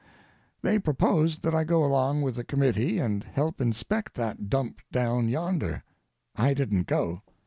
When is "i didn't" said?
6.35-6.87